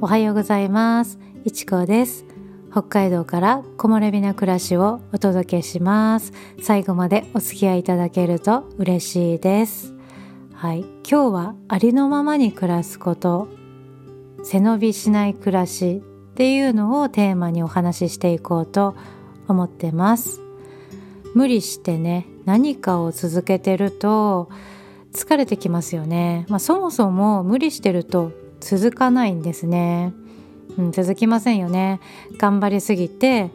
[0.00, 1.18] おはようございます。
[1.44, 2.24] いちこです。
[2.70, 6.32] 北海道から木漏れ日な暮らしをお届けします。
[6.62, 9.94] 最後までお付き合いいただけると嬉しいです。
[10.54, 10.84] はい。
[11.08, 13.48] 今日はありのままに暮らすこと。
[14.44, 18.94] 背伸びしない暮らしっていうのをテーマにお話ししていこうと
[19.48, 20.40] 思ってます。
[21.34, 24.48] 無理してね何かを続けてると
[25.12, 30.12] 疲れてきますよね、まあ、そもそも無理してると続かないんですね、
[30.76, 32.00] うん、続きませんよね。
[32.38, 33.50] 頑張りすぎて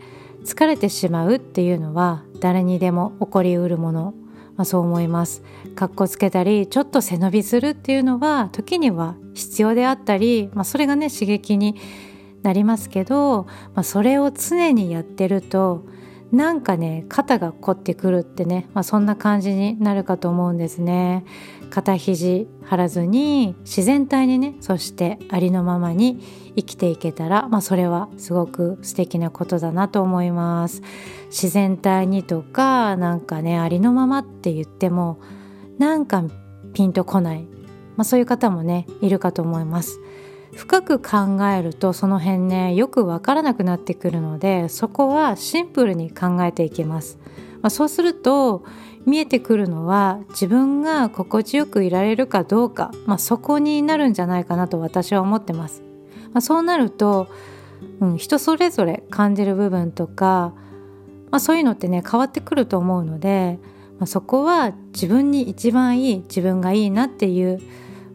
[0.45, 4.13] 疲れてしまうっていうのは誰にでも起こりうるもの、
[4.55, 5.43] まあ、そう思います。
[5.75, 11.75] かっこつけたりちょっと背伸びするっていうのは時には必要であったり、まあ、それがね刺激に
[12.43, 15.85] なりますけど、まあ、それを常にやってると
[16.33, 21.25] なんかね肩が凝ってくるってね、まあ、そんな感じになるかと思うんですね。
[21.69, 26.19] 肩肘張らずに自然体にねそしてありのままに
[26.55, 30.81] 生きていけたら、まあ、それはすごく素敵なことだなと思います。
[31.27, 35.19] 自然体にとかなんかねありのままって言っても
[35.77, 36.23] なんか
[36.73, 37.43] ピンとこない、
[37.95, 39.99] まあ、そういう方もねいるかと思います。
[40.55, 47.17] 深く考えるとその辺ねよくわからなくなってくるのでそこはシンプルに考えていきます、
[47.61, 48.63] まあ、そうすると
[49.05, 55.81] 見えてくるのは自分が心地よくいられるかどうか、まあ、そこになるんじゃないかなと私は思ってます、
[56.31, 57.27] まあ、そうなると、
[57.99, 60.53] うん、人それぞれ感じる部分とか、
[61.31, 63.59] まあ、そういうのってね変わってくると思うので、
[63.99, 67.59] まあ、そこは自分に一番いい自分がいいなっていう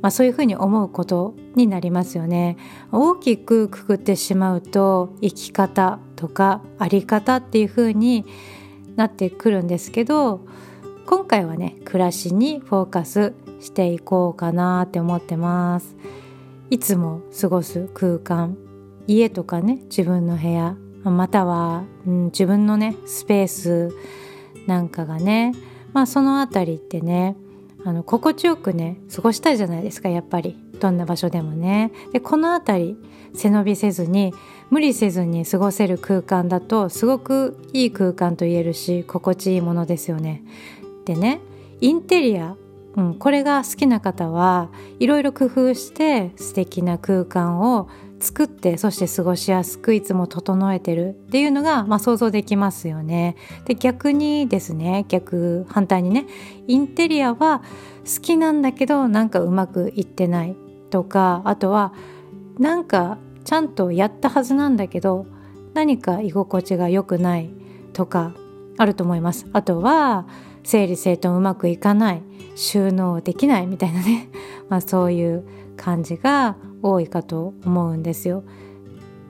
[0.01, 2.57] まあ、そういうふうに思うことになりますよね。
[2.93, 8.25] 大きくくくってしまうと生き方とかあり方っていうふうに
[8.97, 10.41] なってくるんですけど
[11.07, 15.97] 今回はね暮らしにフォーカスしていこうかなって思ってます。
[16.71, 18.57] いつも過ごす空間
[19.07, 23.91] 家とかね自分の部屋または、うん、自分のねスペース
[24.67, 25.55] なんかがね
[25.93, 27.37] まあその辺りってね
[27.84, 30.69] あの心地よくね過ごしたいじゃないですかやっぱり。
[30.78, 31.91] どんな場所でもね。
[32.12, 32.97] でこの辺り
[33.34, 34.33] 背伸びせずに
[34.71, 40.44] 無理せずに過ごせる空間だとすごくいい空間と言えるし心地いいものですよね。
[41.05, 41.41] でね
[41.81, 42.56] インテリア
[42.97, 47.89] うん、これが好きな方はいろいろ工夫して素敵な空間を
[48.21, 53.37] 作ってそして過ごしやすくいつも整えてるっていうのが、まあ、想像できますよね。
[53.65, 56.27] で逆にですね逆反対にね
[56.67, 57.62] インテリアは
[58.05, 60.57] 好きなんだけどなんかうまくいってない
[60.91, 61.93] とかあとは
[62.59, 65.27] なんかちゃんとやったはずなんだけど
[65.75, 67.51] 何か居心地が良くない
[67.93, 68.33] とか
[68.78, 69.47] あると思います。
[69.53, 70.27] あとは
[70.65, 72.23] 整理整頓うまくいかない
[72.55, 74.28] 収納できないみたいなね、
[74.69, 75.45] まあ、そういう
[75.77, 78.44] 感じが多いかと思うんですよ。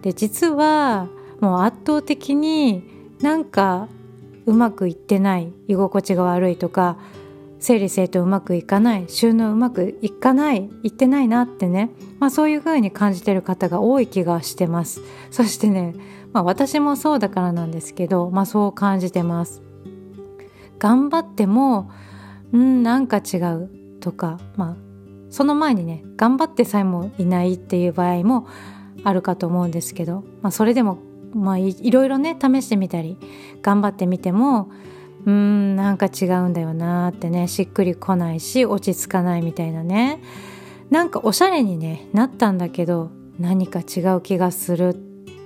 [0.03, 1.09] で実は
[1.41, 2.84] もう圧倒的に
[3.20, 3.88] なんか
[4.47, 6.97] うまくいってない居心地が悪いとか
[7.59, 15.94] 整理整頓うまくいかない収納うまくいかないいってないなってね、まあ、そういう風に感じてる方が多い気がしてますそしてね、
[16.32, 19.62] まあ、私もそうだからなんですけど、まあ、そう感じてます
[20.78, 21.91] 頑張っても
[22.53, 23.69] うんなんか違う
[24.00, 24.88] とかまあ
[25.31, 28.47] その前にね頑張ってさえもいないっていう場合も
[29.05, 30.99] あるかと思うんですけど、まあ、それでも、
[31.34, 33.16] まあい、いろいろね試してみたり
[33.62, 34.71] 頑張ってみても
[35.25, 40.21] うーんなんか違うんだよなってねしっくりこないし落ち着かないみたいなね。
[40.91, 44.97] なんかおしゃれに、ね、なったんだけど何か違う気がする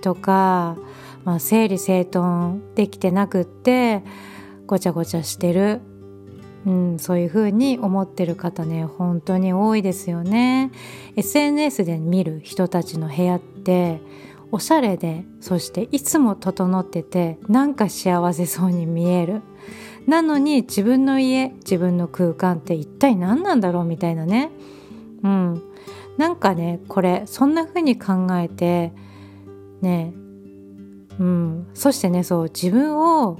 [0.00, 0.76] とか、
[1.24, 4.04] まあ、整理整頓できてなくって
[4.66, 5.80] ごちゃごちゃしてる。
[6.64, 10.70] うん、そういうふうに思ってる方ね本当に多いですよね。
[11.16, 14.00] SNS で見る人たちの部屋って
[14.52, 19.42] おしゃれでそしていつも整っててなんか幸せそうに見える。
[20.06, 24.50] なのに自分の家自分の空間って一体何なんだろうみたいなね。
[25.22, 25.62] うん。
[26.18, 28.92] なんかねこれそんな風に考えて
[29.80, 30.12] ね
[31.18, 31.66] うん。
[31.74, 33.38] そしてねそう自分を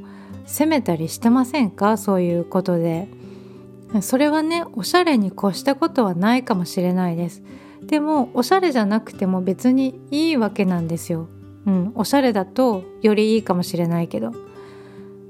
[0.52, 1.96] 責めたりしてませんか？
[1.96, 3.08] そういうことで。
[4.02, 7.42] それはねおしゃれに越したことはないかもしれないです。
[7.82, 11.28] でもおしゃれじゃなくても別にいいわけなんですよ。
[11.66, 14.32] うんおしゃれだとよりいいかもしれないけど。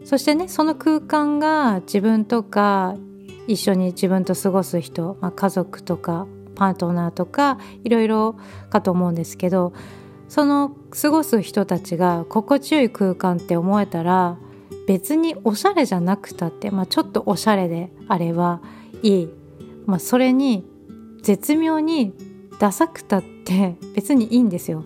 [0.04, 2.96] そしてねその空間が自分とか
[3.46, 6.26] 一緒に自分と過ごす人、まあ、家族とか
[6.56, 8.36] パートナーとかいろいろ
[8.70, 9.72] かと思うんですけど
[10.28, 14.38] その過ごす人たちが心地よい空間って思えたら
[14.87, 18.61] 別におしゃれじゃなくたって、まあ、ちょっとおしゃれであれば
[19.02, 19.29] いい、
[19.87, 20.64] まあ、それに
[21.23, 22.12] 絶妙に
[22.58, 24.84] ダサくたって別にいいんですよ。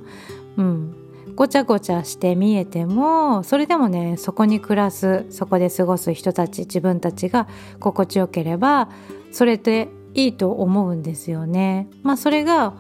[0.57, 0.95] うん、
[1.35, 7.47] ごちゃごちゃして見えてもそれでもねそこに暮らすそこで過ごす人たち自分たちが
[7.79, 8.89] 心地よければ
[9.33, 11.89] それでいいと思うんですよね。
[12.03, 12.75] まあそれが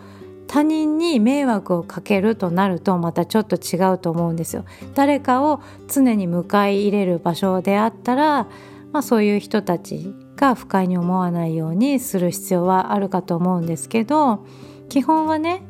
[0.49, 4.65] 他人に迷惑をかけるとなるとまたちょっと違うと思うんですよ。
[4.95, 8.47] 誰かを常に迎え入れる場所であったら、
[8.93, 14.45] まあ、そういう人たちが不快に思わないようにする必要はあるかと思うんですけど
[14.89, 15.63] 基本はね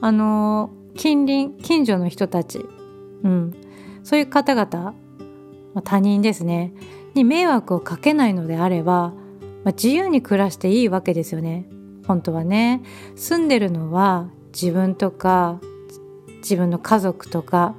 [0.00, 2.66] あの近隣近所の人たち、
[3.22, 3.54] うん、
[4.02, 4.94] そういう方々、
[5.74, 6.74] ま、他人ですね
[7.14, 9.12] に迷惑をかけないのであれば、
[9.64, 11.66] まあ、自由に暮らしていいわけですよね。
[12.06, 12.82] 本当はね。
[13.16, 15.60] 住んでるのは自分とか
[16.38, 17.74] 自分の家族とか、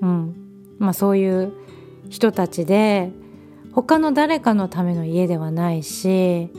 [0.00, 0.34] うん。
[0.78, 1.52] まあ、そういう
[2.08, 3.10] 人たちで
[3.72, 6.50] 他の誰かのための家ではないし、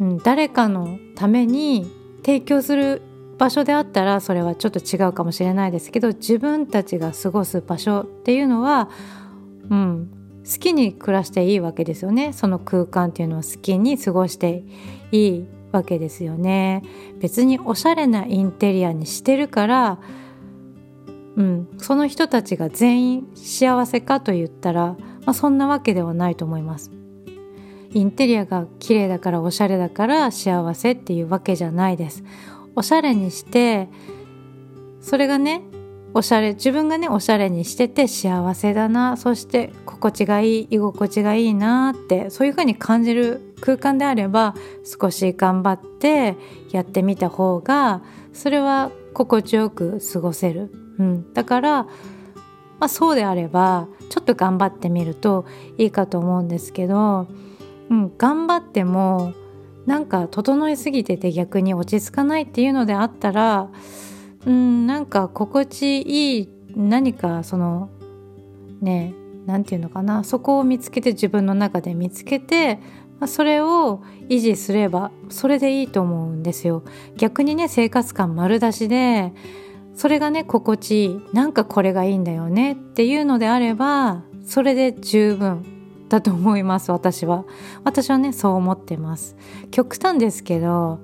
[0.00, 1.90] うん、誰かのために
[2.24, 3.02] 提供する
[3.38, 8.88] 場所であったらそれはちょっと違うかもしれないですけど自分たちが過ごす場所っていうのは、
[9.70, 10.10] うん、
[10.44, 12.32] 好きに暮らしていいわけですよね。
[12.32, 14.64] その空間っていうのは好きに過ごして
[15.10, 15.46] いい。
[15.74, 16.82] わけですよね
[17.20, 19.98] 別におしゃれなインテリアにしてるから
[21.36, 26.92] うん、その人たちが全員幸せかと言ったら、まあ、そんなわけではないと思います。
[27.92, 32.24] インテリアが綺麗だからおしゃれだから幸せっていうわけじゃないです。
[32.76, 33.88] おしゃれにして
[35.00, 35.62] それがね
[36.12, 46.36] おしゃれ自分がねおしゃれにしてて幸せだなそして心地がいい居心地がいいなってそういう風に感じる空間であれば少し頑張って
[46.70, 48.02] やってみた方が
[48.34, 51.90] それは心地よく過ごせる、うん、だから、ま
[52.80, 55.46] あ、そうであればちょっと頑張ってみると
[55.78, 57.26] いいかと思うんですけど、
[57.88, 59.32] うん、頑張っても
[59.86, 63.70] なんか整いすぎてて逆に落ち着かないっていうのであったら
[64.44, 64.86] うん。
[64.86, 67.88] なんか心地いい何かその
[68.80, 69.14] ね
[69.46, 70.24] 何て言うのかな。
[70.24, 72.78] そこを見つけて自分の中で見つけて、
[73.24, 76.82] ま、それを維持すればそれでいいと思うんですよ。
[77.16, 79.32] 逆にね生活感丸出しで
[79.94, 85.64] それがね心地いいなんかこれがいいんだよねっていうのであればそれで十分
[86.10, 87.46] だと思います私は。
[87.82, 89.36] 私はねそう思ってます。
[89.70, 91.00] 極端ですけど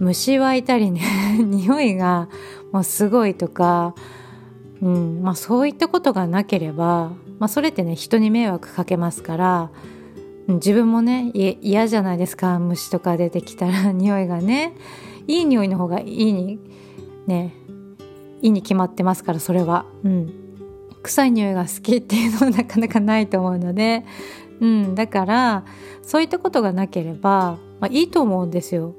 [0.00, 1.00] 虫はいたりね
[1.38, 2.28] 匂いが
[2.72, 3.94] もうすごいとか、
[4.82, 9.70] うんまあ、そういったことがなければ、まあ、それってね人に迷惑かけますから
[10.48, 12.58] 自分もね嫌じゃないですか。
[12.58, 13.90] 虫とか出てきたら。
[13.92, 14.74] 匂いがね。
[15.26, 16.58] いい匂いの方がいいに
[17.26, 17.54] ね。
[18.42, 20.32] いいに決まってますからそれは、うん、
[21.02, 24.04] 臭い匂いが好きっていうのは なかなかないと思うので、
[24.60, 25.64] うん、だから
[26.02, 28.94] そういったことがなければ、まあ、いいと思うんですよ。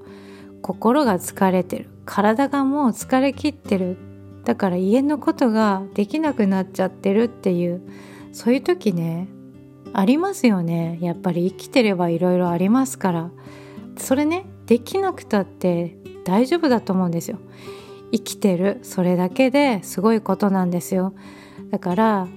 [0.61, 1.89] 心が疲れてる。
[2.05, 3.97] 体がもう疲れきってる。
[4.43, 7.81] だから家のことができなくなっちゃってるっていう
[8.31, 9.27] そういう時ね
[9.93, 10.97] ありますよね。
[11.01, 13.31] やっぱり生きてればいろいろありますから。
[13.97, 17.39] それねできなくたって大丈夫だと思うんですよ。
[18.11, 21.13] 生きてるそれだけですごいことなんですよ。
[21.71, 22.27] だから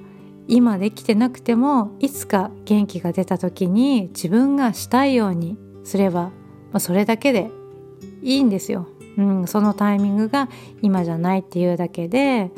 [0.49, 6.33] 今できてなくてもいつか元気が出た時に自分がしたいようにすれば、ま
[6.75, 7.51] あ、それだけで
[8.23, 10.49] いいんですよ、うん、そのタイミングが
[10.83, 12.51] 今じゃないっていうだけで、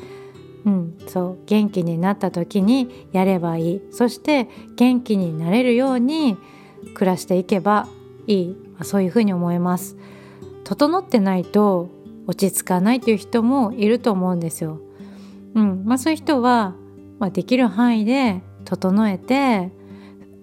[0.64, 3.82] うん、そう元気になった時にやればいい。
[3.90, 6.36] そして元気になれるように
[6.94, 7.88] 暮らしていけば
[8.26, 9.96] いい、まあ、そういうふうに思います。
[10.64, 11.88] 整ってないと
[12.26, 14.80] 落ち着かないという人もいると思うんですよ、
[15.54, 16.74] うんまあ、そういう人は、
[17.18, 19.72] まあ、できる範囲で整えて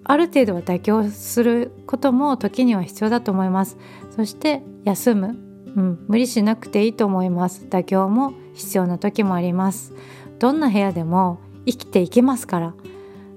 [0.03, 3.77] ある程度は妥協することも時には必要だと思います。
[4.15, 5.38] そして休む、
[5.75, 7.65] うん、無理しなくていいと思います。
[7.69, 9.93] 妥協も必要な時もあります。
[10.39, 12.73] どんな部屋でも生きていけますから。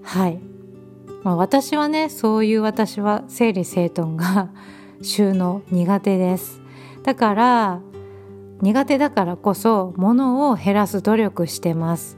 [0.03, 0.41] はい、
[1.23, 4.51] まあ、私はねそういう私は整理整頓が
[5.03, 6.61] 収納苦手です。
[7.03, 7.81] だから
[8.61, 12.17] 苦手だからこそ物を減らす努力してます。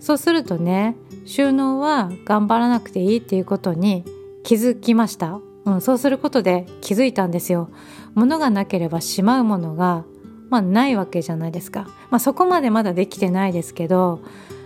[0.00, 4.04] そうするとね収納は頑張らなくていいっていうことに
[4.42, 7.70] 気づきました、うん、そうすることで気づいたんですよ。
[8.14, 10.04] 物がなければしまうものが、
[10.50, 14.20] まあ、ないわけじゃないですか、まあ、そこまでまだできてないですけど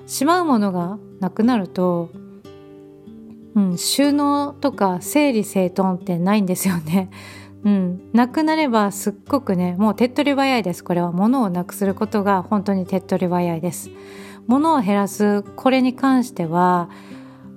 [0.06, 2.10] しまうものがなくなると、
[3.54, 7.10] うん、収納とか整理整頓ってないんですよね。
[7.64, 10.84] うん、なくなればすっごくねもう手っ取り早いです。
[10.84, 11.10] これは。
[11.10, 13.90] 物をなくすることが本当に手っ取り早いです。
[14.46, 16.88] 物を減らすこれに関しては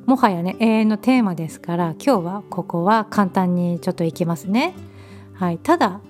[0.10, 4.74] もはやね永遠のテーマですから今日はここは簡単にちょっといきますね。
[5.36, 6.01] はい、ただ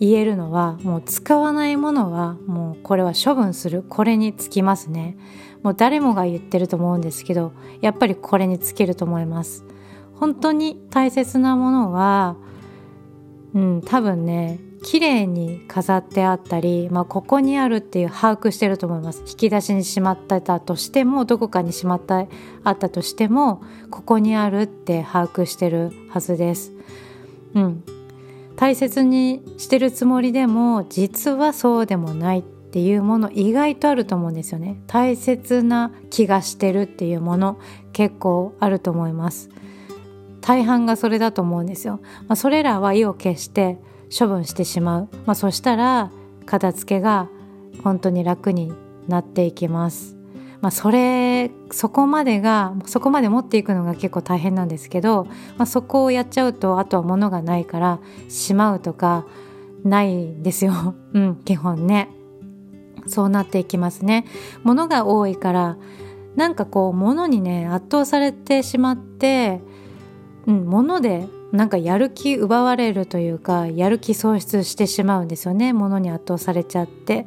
[0.00, 5.18] 言えるのはもう使わないものはもうこれは処分するこれにつきますね。
[5.62, 9.66] もう誰もが言ってると思うんですけどやっぱりこれにつけると思います。
[10.14, 12.36] 本当に大切なものは
[13.52, 19.22] うん多分ね綺麗に飾ってあったり、まあ、ここにあるっていう把握してると思います。
[19.26, 22.28] 引き出しにしまってたとしてもどこかにしまって
[22.64, 26.72] あったとしてもここにあるって把握してるはずです。
[27.54, 27.84] うん。
[28.56, 34.80] 大切にしてるつもりでも実はそうでもないっていうもの意外とあると思うんですよね。
[34.86, 37.58] 大切な気がしてるっていうもの
[37.92, 39.48] 結構あると思います。
[40.42, 43.78] 大半がそれだと思うんですよ、まあ、それらは意を決して
[44.16, 46.10] 処分してしまう、まあ、そしたら
[46.46, 47.28] 片付けが
[47.82, 48.72] 本当に楽に
[49.08, 50.16] なっていきます。
[50.60, 55.24] まあ、それそこまでがそこまで持っていくのが結構大変なんですけど、
[55.56, 59.26] まあ、そこをやっちゃうとあとは物がないからしまうとか
[59.82, 62.08] ないですよ、 うん、基本ね。
[63.06, 64.24] そうなっていきますね。
[64.62, 65.76] 物が多いから
[66.36, 69.60] なんかこう物にね圧倒されてしまって、
[70.46, 75.72] うん、物でなんかやる気奪われるというかやる気喪失してしまうんですよね。
[75.72, 77.26] 物に圧倒されちゃって。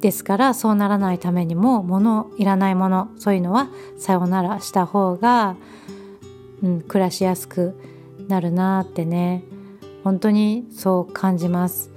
[0.00, 5.56] ですからそうならないためにも物いらないものそういうのはさよならした方が、
[6.62, 7.74] うん、暮らしやすく
[8.28, 9.42] なるなってね。
[10.04, 11.90] 本当にそう感じます。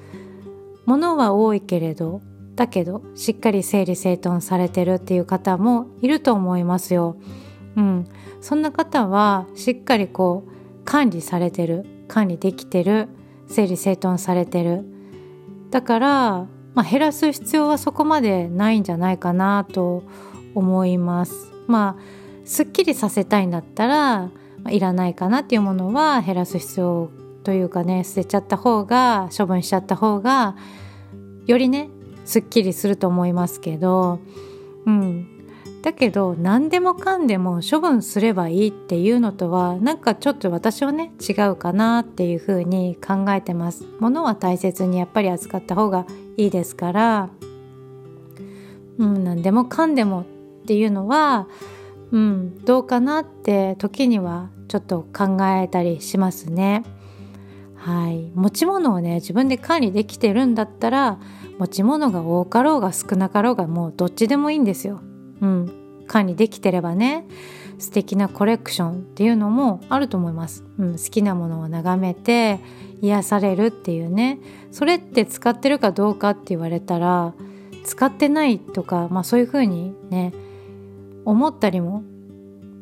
[0.86, 2.22] 物は多いけれど
[2.56, 7.18] だけどしっかり整理整頓されてるっていう方もいると思いますよ。
[7.76, 8.08] うん、
[8.42, 10.52] そんな方はしっかりこう
[10.86, 13.08] 管理されてる管理できてる
[13.48, 14.84] 整理整頓されてる。
[15.70, 20.04] だから、まあ、減らす必要はそこまでないんじゃないかなと
[20.56, 21.52] 思います。
[21.68, 24.32] まあすっきりさせたいんだったら、ま
[24.66, 27.12] あ、いらないかなっていうものは減らす必要
[27.44, 30.56] というかね捨てちゃった方が処分しちゃった方が
[31.46, 31.90] よりね
[32.26, 34.20] すっきりすると思いますけど
[34.86, 35.31] うん。
[35.82, 43.86] だけど何でもかんでも処分すればいいっていうのとはなんかちょっと私はね違うかなっていうふうに考えてます。
[44.00, 46.06] 物は大切にやっぱり扱った方が
[46.38, 47.30] いいですから、
[49.00, 50.26] うん、何でもかんでもっ
[50.68, 51.48] ていうのは、
[52.12, 56.84] うん、どうかなって時にはちょっと考えたりしますね。
[57.76, 61.18] はい、持ち物をね自分で管理できてるんだったら
[61.58, 65.02] 持ち物が多かろうが少なかろうがもうどっちでもいいんですよ。
[65.42, 67.26] うん、管理できてればね
[67.80, 72.60] 素敵なコレクションっていうのもあると思います、うん、好きなものを眺めて
[73.02, 74.40] 癒されるっていうね。
[74.72, 77.34] それって使ってるかどうかって言われたら
[77.84, 80.34] 使ってないとか、まあ、そういうふうにね
[81.26, 82.04] 思ったりも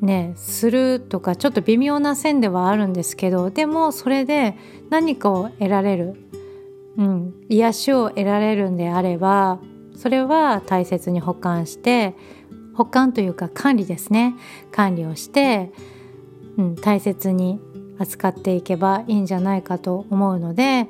[0.01, 4.55] ねするとかちょっと微妙な線ではあるんですけどでもそれで
[4.89, 6.15] 何かを得られる、
[6.97, 9.59] うん、癒しを得られるんであれば
[9.95, 12.15] それは大切に保管して
[12.79, 14.35] 保管というか管理ですね
[14.71, 15.73] 管理をして、
[16.57, 17.59] うん、大切に
[17.97, 20.87] 扱っていけばいいんじゃないかと思うので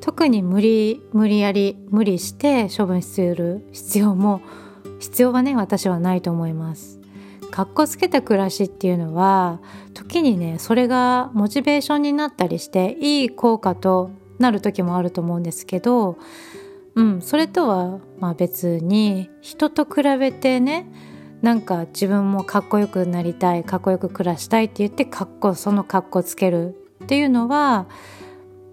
[0.00, 4.40] 特に無理無理やり無理して処分する必要も
[5.00, 7.00] 必要はね私はないと思います。
[7.50, 9.60] かっこつけた暮らしっていうのは
[9.94, 16.18] 時にねそれがモチベーションになったりしていい効果となる時もあると思うんですけど、
[16.94, 20.86] うん、それとはま別に人と比べてね
[21.42, 27.88] なんか自分もかっこよくなりたいかっこよく暮らしたいって言ってかっこそのかっこつけるっていうのは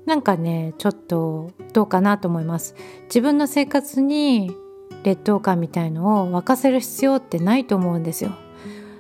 [0.06, 2.76] なんかねちょっとどうかなと思います。
[3.06, 4.52] 自分の生活に
[5.04, 8.32] 劣等感みたいのを沸かせる必要ってないと思うんですよ。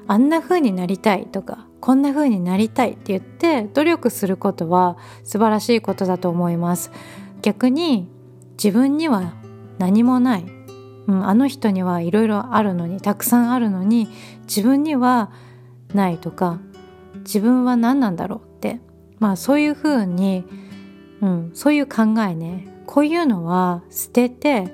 [0.08, 6.92] あんな風になりたいとかこんな風になりたいって言って努力することは素晴らしいことだと思います。
[7.44, 8.10] 逆に
[8.52, 9.34] 自分には
[9.78, 10.59] 何もない。
[11.10, 14.08] うん、あの人にはいろいろあるのにたくさんあるのに
[14.44, 15.32] 自分には
[15.96, 16.60] ないとか
[17.18, 18.80] 自分は何なんだろうって。
[19.18, 20.46] まあそういうふうに、
[21.22, 22.68] うん、そういう考えね。
[22.86, 24.74] こういうのは捨てて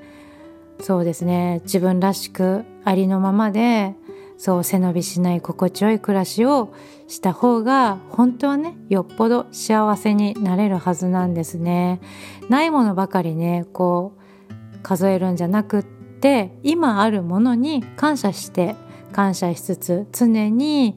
[0.80, 3.94] そうですね自分らしくありのままで
[4.38, 6.72] そう背伸びしない心地よい暮らしを
[7.08, 12.00] した方が本当はねよっぽど幸せになれるはずなんですね。
[12.48, 18.74] ないものばかりねこう数えるんじゃなくてって今あるものに感謝して
[19.12, 20.96] 感謝しつつ常に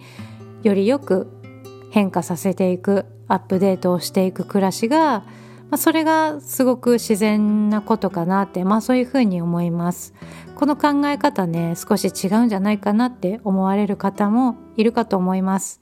[0.63, 1.27] よりよく
[1.91, 5.25] 変化させていくアップデートをしていく暮らしが、ま
[5.71, 10.13] あ、それがすごく自然なことかなって、まあ、そういうふうに思います。
[10.55, 15.79] この考え方ね少し違うんじゃないかなって思われる方もいるかと思います。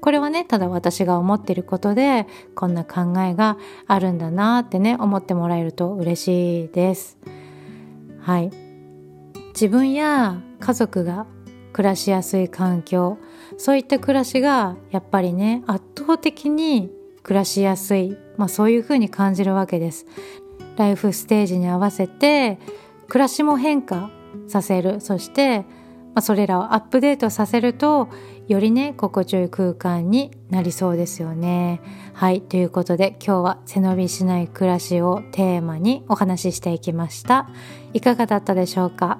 [0.00, 7.18] これはねただ私が思ってることでこんな考えがあるんだなってね思ってもらえると嬉しいです。
[8.28, 8.50] はい。
[9.54, 11.26] 自分や家族が
[11.72, 13.16] 暮らしやすい環境
[13.56, 16.90] そういった暮らしがやっぱりね圧倒的に
[17.22, 20.04] 暮らしやすい、まあ、そういうふうに感じるわけです。
[20.76, 22.58] ライフステージに合わせて
[23.08, 24.10] 暮らしも変化
[24.46, 25.00] させる。
[25.00, 25.64] そして、
[26.18, 28.08] あ、それらをアップデートさせると
[28.48, 31.80] よりね心地よい空間になりそうですよね。
[32.14, 32.40] はい。
[32.40, 37.48] ということで今日は背伸びしない暮らしをテーマにお話ししていきました。
[37.92, 39.18] いかがだったでしょうか？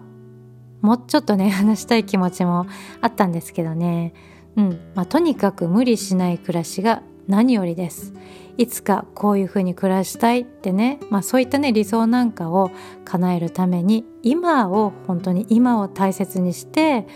[0.81, 2.67] もうちょっとね 話したい気持ちも
[3.01, 4.15] あったんですけどね。
[4.57, 4.79] うん。
[4.95, 8.15] まあ、とにかく無理しない暮らしが何よりです。
[8.59, 12.73] いつかこういうふうに暮らしたいってね、まあ、そういったね理想なんかを
[13.05, 17.07] 叶えるために今を本当に今を大切にして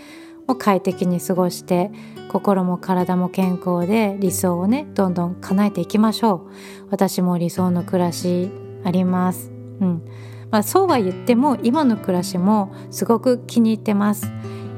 [0.47, 1.91] もう快適に過ごして
[2.31, 6.87] 心も体も健康で理想をねどんどん叶えていきましょう。
[6.89, 8.49] 私も理想の暮らし
[8.85, 9.51] あります。
[9.81, 10.01] うん。
[10.49, 14.31] まあ、そうは言っても今の暮らしもすごく気に入ってます。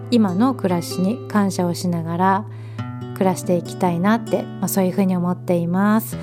[0.09, 2.45] 今の暮らしに感謝をしながら
[3.13, 6.17] 暮らしていきたいなって、まあ、そういうふうに思っています。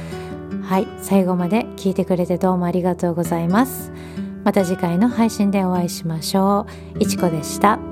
[0.73, 3.93] はい最後まで聞いてくれてどうもありがとうございます。
[4.43, 6.99] また次回の配信でお会いしましょう。
[6.99, 7.92] いちこでした。